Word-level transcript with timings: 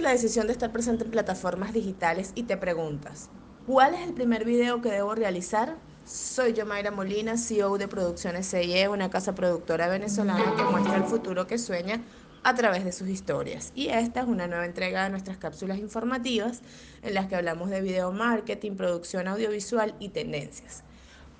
La 0.00 0.12
decisión 0.12 0.46
de 0.46 0.54
estar 0.54 0.72
presente 0.72 1.04
en 1.04 1.10
plataformas 1.10 1.74
digitales 1.74 2.32
y 2.34 2.44
te 2.44 2.56
preguntas, 2.56 3.28
¿cuál 3.66 3.94
es 3.94 4.00
el 4.00 4.14
primer 4.14 4.46
video 4.46 4.80
que 4.80 4.90
debo 4.90 5.14
realizar? 5.14 5.76
Soy 6.06 6.54
yo, 6.54 6.64
Mayra 6.64 6.90
Molina, 6.90 7.36
CEO 7.36 7.76
de 7.76 7.86
Producciones 7.86 8.50
CIE, 8.50 8.88
una 8.88 9.10
casa 9.10 9.34
productora 9.34 9.88
venezolana 9.88 10.56
que 10.56 10.62
muestra 10.62 10.96
el 10.96 11.04
futuro 11.04 11.46
que 11.46 11.58
sueña 11.58 12.00
a 12.42 12.54
través 12.54 12.82
de 12.86 12.92
sus 12.92 13.08
historias. 13.08 13.72
Y 13.74 13.88
esta 13.88 14.20
es 14.20 14.26
una 14.26 14.46
nueva 14.46 14.64
entrega 14.64 15.04
de 15.04 15.10
nuestras 15.10 15.36
cápsulas 15.36 15.76
informativas 15.76 16.62
en 17.02 17.12
las 17.12 17.26
que 17.26 17.36
hablamos 17.36 17.68
de 17.68 17.82
video 17.82 18.10
marketing, 18.10 18.76
producción 18.76 19.28
audiovisual 19.28 19.94
y 20.00 20.08
tendencias. 20.08 20.82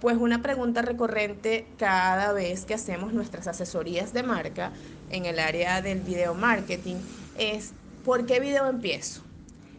Pues 0.01 0.19
una 0.19 0.43
pregunta 0.43 0.83
recurrente 0.83 1.67
cada 1.79 2.33
vez 2.35 2.67
que 2.67 2.75
hacemos 2.75 3.15
nuestras 3.15 3.47
asesorías 3.47 4.13
de 4.13 4.23
marca 4.23 4.71
en 5.11 5.25
el 5.25 5.39
área 5.39 5.81
del 5.81 6.01
video 6.01 6.35
marketing 6.35 6.97
es 7.39 7.73
¿por 8.05 8.27
qué 8.27 8.41
video 8.41 8.67
empiezo? 8.67 9.23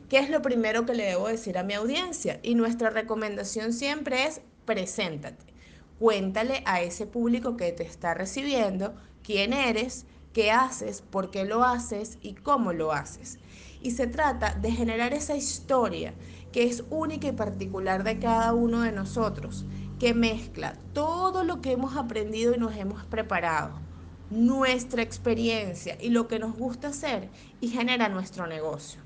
¿Qué 0.09 0.19
es 0.19 0.29
lo 0.29 0.41
primero 0.41 0.85
que 0.85 0.93
le 0.93 1.05
debo 1.05 1.27
decir 1.27 1.57
a 1.57 1.63
mi 1.63 1.73
audiencia? 1.73 2.39
Y 2.43 2.55
nuestra 2.55 2.89
recomendación 2.89 3.73
siempre 3.73 4.25
es 4.25 4.41
preséntate. 4.65 5.45
Cuéntale 5.99 6.63
a 6.65 6.81
ese 6.81 7.05
público 7.05 7.57
que 7.57 7.71
te 7.71 7.83
está 7.83 8.13
recibiendo 8.13 8.93
quién 9.23 9.53
eres, 9.53 10.05
qué 10.33 10.51
haces, 10.51 11.01
por 11.01 11.31
qué 11.31 11.45
lo 11.45 11.63
haces 11.63 12.17
y 12.21 12.33
cómo 12.33 12.73
lo 12.73 12.91
haces. 12.91 13.39
Y 13.81 13.91
se 13.91 14.07
trata 14.07 14.53
de 14.55 14.71
generar 14.71 15.13
esa 15.13 15.35
historia 15.35 16.13
que 16.51 16.63
es 16.63 16.83
única 16.89 17.29
y 17.29 17.31
particular 17.31 18.03
de 18.03 18.19
cada 18.19 18.53
uno 18.53 18.81
de 18.81 18.91
nosotros, 18.91 19.65
que 19.99 20.13
mezcla 20.13 20.77
todo 20.93 21.43
lo 21.43 21.61
que 21.61 21.71
hemos 21.71 21.95
aprendido 21.95 22.53
y 22.53 22.59
nos 22.59 22.75
hemos 22.75 23.05
preparado, 23.05 23.79
nuestra 24.31 25.01
experiencia 25.03 25.97
y 25.99 26.09
lo 26.09 26.27
que 26.27 26.39
nos 26.39 26.55
gusta 26.55 26.87
hacer 26.87 27.29
y 27.59 27.67
genera 27.67 28.09
nuestro 28.09 28.47
negocio. 28.47 29.01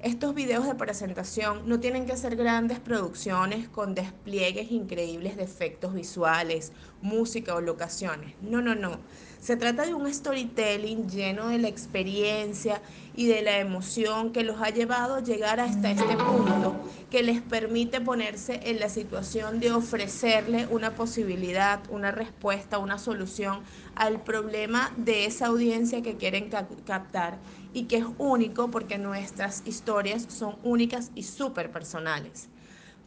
Estos 0.00 0.32
videos 0.32 0.64
de 0.64 0.76
presentación 0.76 1.68
no 1.68 1.80
tienen 1.80 2.06
que 2.06 2.16
ser 2.16 2.36
grandes 2.36 2.78
producciones 2.78 3.68
con 3.68 3.96
despliegues 3.96 4.70
increíbles 4.70 5.36
de 5.36 5.42
efectos 5.42 5.92
visuales, 5.92 6.70
música 7.02 7.56
o 7.56 7.60
locaciones. 7.60 8.36
No, 8.40 8.62
no, 8.62 8.76
no. 8.76 9.00
Se 9.40 9.56
trata 9.56 9.86
de 9.86 9.94
un 9.94 10.12
storytelling 10.12 11.08
lleno 11.08 11.48
de 11.48 11.58
la 11.58 11.68
experiencia 11.68 12.82
y 13.14 13.26
de 13.26 13.42
la 13.42 13.58
emoción 13.58 14.32
que 14.32 14.42
los 14.42 14.60
ha 14.60 14.70
llevado 14.70 15.16
a 15.16 15.22
llegar 15.22 15.58
hasta 15.60 15.90
este 15.90 16.16
punto, 16.16 16.74
que 17.10 17.22
les 17.22 17.40
permite 17.40 18.00
ponerse 18.00 18.60
en 18.64 18.78
la 18.78 18.88
situación 18.88 19.58
de 19.60 19.72
ofrecerle 19.72 20.66
una 20.70 20.94
posibilidad, 20.94 21.80
una 21.90 22.10
respuesta, 22.10 22.78
una 22.78 22.98
solución 22.98 23.60
al 23.94 24.22
problema 24.22 24.92
de 24.96 25.24
esa 25.24 25.46
audiencia 25.46 26.02
que 26.02 26.16
quieren 26.16 26.50
captar 26.50 27.38
y 27.72 27.84
que 27.84 27.98
es 27.98 28.06
único 28.18 28.70
porque 28.70 28.98
nuestras 28.98 29.62
historias 29.66 30.26
son 30.28 30.56
únicas 30.62 31.10
y 31.14 31.22
súper 31.22 31.70
personales. 31.70 32.48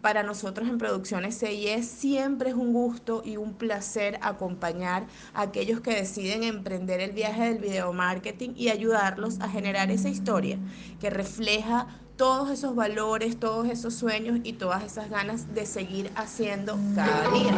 Para 0.01 0.23
nosotros 0.23 0.67
en 0.67 0.79
Producciones 0.79 1.37
CIE 1.37 1.83
siempre 1.83 2.49
es 2.49 2.55
un 2.55 2.73
gusto 2.73 3.21
y 3.23 3.37
un 3.37 3.53
placer 3.53 4.17
acompañar 4.23 5.05
a 5.35 5.43
aquellos 5.43 5.81
que 5.81 5.93
deciden 5.93 6.41
emprender 6.41 7.01
el 7.01 7.11
viaje 7.11 7.43
del 7.43 7.59
video 7.59 7.93
marketing 7.93 8.51
y 8.55 8.69
ayudarlos 8.69 9.39
a 9.41 9.47
generar 9.47 9.91
esa 9.91 10.09
historia 10.09 10.57
que 10.99 11.11
refleja 11.11 11.87
todos 12.15 12.49
esos 12.49 12.75
valores, 12.75 13.39
todos 13.39 13.67
esos 13.67 13.93
sueños 13.93 14.39
y 14.43 14.53
todas 14.53 14.83
esas 14.83 15.07
ganas 15.09 15.53
de 15.53 15.67
seguir 15.67 16.11
haciendo 16.15 16.79
cada 16.95 17.29
día. 17.29 17.53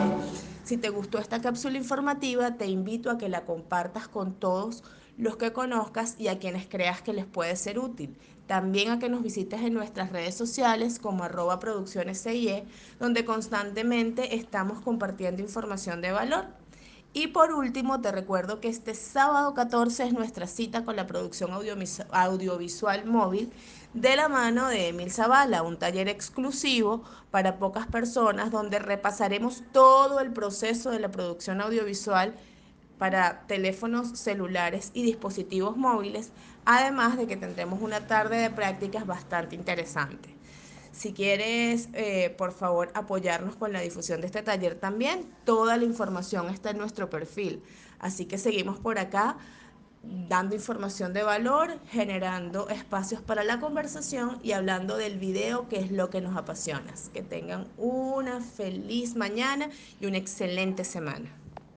Si 0.66 0.76
te 0.78 0.90
gustó 0.90 1.20
esta 1.20 1.42
cápsula 1.42 1.78
informativa, 1.78 2.56
te 2.56 2.68
invito 2.68 3.10
a 3.10 3.18
que 3.18 3.30
la 3.30 3.46
compartas 3.46 4.10
con 4.10 4.34
todos 4.34 4.84
los 5.18 5.38
que 5.38 5.54
conozcas 5.54 6.16
y 6.18 6.28
a 6.28 6.40
quienes 6.40 6.68
creas 6.68 7.02
que 7.02 7.14
les 7.14 7.26
puede 7.26 7.56
ser 7.56 7.80
útil. 7.80 8.18
También 8.48 8.90
a 8.90 9.00
que 9.00 9.10
nos 9.10 9.24
visites 9.24 9.62
en 9.62 9.74
nuestras 9.74 10.12
redes 10.12 10.36
sociales 10.36 11.00
como 11.00 11.24
arroba 11.24 11.60
producciones 11.60 12.22
CIE, 12.24 12.66
donde 13.00 13.26
constantemente 13.26 14.36
estamos 14.36 14.82
compartiendo 14.82 15.42
información 15.42 16.02
de 16.02 16.12
valor. 16.12 16.46
Y 17.16 17.28
por 17.28 17.54
último, 17.54 18.02
te 18.02 18.12
recuerdo 18.12 18.60
que 18.60 18.70
este 18.70 18.96
sábado 18.96 19.54
14 19.54 20.06
es 20.06 20.14
nuestra 20.14 20.48
cita 20.48 20.84
con 20.84 20.96
la 20.96 21.06
producción 21.06 21.52
audiovisual 21.52 23.06
móvil 23.06 23.52
de 23.94 24.16
la 24.16 24.28
mano 24.30 24.68
de 24.68 24.88
Emil 24.88 25.12
Zavala, 25.12 25.62
un 25.62 25.78
taller 25.78 26.10
exclusivo 26.10 27.04
para 27.30 27.60
pocas 27.60 27.86
personas 27.86 28.50
donde 28.50 28.80
repasaremos 28.80 29.64
todo 29.72 30.20
el 30.20 30.34
proceso 30.34 30.90
de 30.90 31.00
la 31.00 31.12
producción 31.12 31.62
audiovisual 31.62 32.36
para 32.98 33.46
teléfonos 33.48 34.18
celulares 34.20 34.92
y 34.94 35.04
dispositivos 35.04 35.78
móviles, 35.78 36.32
además 36.66 37.18
de 37.18 37.28
que 37.28 37.38
tendremos 37.38 37.82
una 37.82 38.08
tarde 38.08 38.38
de 38.38 38.50
prácticas 38.50 39.06
bastante 39.06 39.56
interesante. 39.56 40.30
Si 40.94 41.12
quieres, 41.12 41.90
eh, 41.94 42.30
por 42.38 42.54
favor, 42.54 42.92
apoyarnos 42.94 43.56
con 43.56 43.74
la 43.74 43.82
difusión 43.82 44.22
de 44.22 44.28
este 44.28 44.44
taller 44.44 44.76
también, 44.76 45.26
toda 45.44 45.76
la 45.76 45.86
información 45.86 46.50
está 46.50 46.70
en 46.70 46.78
nuestro 46.78 47.10
perfil. 47.10 47.64
Así 48.00 48.26
que 48.26 48.38
seguimos 48.38 48.80
por 48.80 49.00
acá 49.00 49.38
dando 50.04 50.54
información 50.54 51.14
de 51.14 51.24
valor, 51.24 51.80
generando 51.90 52.70
espacios 52.70 53.22
para 53.22 53.44
la 53.44 53.60
conversación 53.60 54.38
y 54.44 54.52
hablando 54.52 54.98
del 54.98 55.18
video, 55.18 55.68
que 55.68 55.80
es 55.80 55.92
lo 55.92 56.10
que 56.10 56.22
nos 56.22 56.38
apasiona. 56.38 56.94
Que 57.12 57.24
tengan 57.24 57.68
una 57.78 58.42
feliz 58.42 59.16
mañana 59.16 59.70
y 60.00 60.06
una 60.06 60.18
excelente 60.18 60.84
semana. 60.84 61.43